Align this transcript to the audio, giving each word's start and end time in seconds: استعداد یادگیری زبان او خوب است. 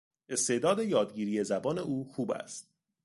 استعداد 0.29 0.79
یادگیری 0.79 1.43
زبان 1.43 1.77
او 1.77 2.03
خوب 2.05 2.31
است. 2.31 2.69